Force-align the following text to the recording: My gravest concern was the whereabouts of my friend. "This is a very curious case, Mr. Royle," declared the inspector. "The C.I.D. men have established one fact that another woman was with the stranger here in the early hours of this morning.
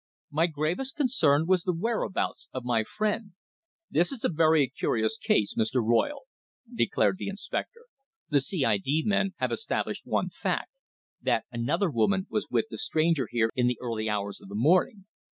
My 0.31 0.47
gravest 0.47 0.95
concern 0.95 1.45
was 1.45 1.61
the 1.61 1.75
whereabouts 1.75 2.49
of 2.53 2.65
my 2.65 2.83
friend. 2.83 3.33
"This 3.91 4.11
is 4.11 4.25
a 4.25 4.29
very 4.29 4.67
curious 4.67 5.15
case, 5.15 5.53
Mr. 5.53 5.75
Royle," 5.75 6.21
declared 6.73 7.17
the 7.19 7.27
inspector. 7.27 7.81
"The 8.27 8.39
C.I.D. 8.39 9.03
men 9.05 9.35
have 9.37 9.51
established 9.51 10.07
one 10.07 10.31
fact 10.31 10.71
that 11.21 11.45
another 11.51 11.91
woman 11.91 12.25
was 12.31 12.47
with 12.49 12.65
the 12.71 12.79
stranger 12.79 13.27
here 13.29 13.51
in 13.55 13.67
the 13.67 13.77
early 13.79 14.09
hours 14.09 14.41
of 14.41 14.49
this 14.49 14.57
morning. 14.57 15.05